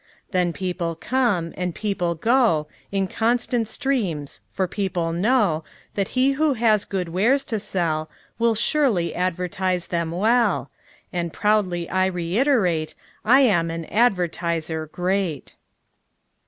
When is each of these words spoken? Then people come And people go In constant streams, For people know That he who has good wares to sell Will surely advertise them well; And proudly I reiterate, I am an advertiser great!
Then 0.31 0.51
people 0.51 0.95
come 0.95 1.53
And 1.55 1.75
people 1.75 2.15
go 2.15 2.67
In 2.91 3.07
constant 3.07 3.67
streams, 3.67 4.41
For 4.49 4.67
people 4.67 5.13
know 5.13 5.63
That 5.93 6.07
he 6.17 6.31
who 6.31 6.53
has 6.53 6.85
good 6.85 7.09
wares 7.09 7.45
to 7.45 7.59
sell 7.59 8.09
Will 8.39 8.55
surely 8.55 9.13
advertise 9.13 9.85
them 9.89 10.09
well; 10.09 10.71
And 11.13 11.31
proudly 11.31 11.87
I 11.87 12.07
reiterate, 12.07 12.95
I 13.23 13.41
am 13.41 13.69
an 13.69 13.85
advertiser 13.85 14.87
great! 14.87 15.55